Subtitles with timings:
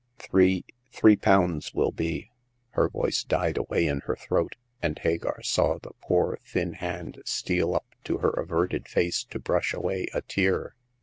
[0.17, 2.31] Three— three pounds will be"
[2.71, 7.75] Her voice died away in her throat: and Hagar saw her poor thin hand steal
[7.75, 10.73] up to her averted face to brush away a tear.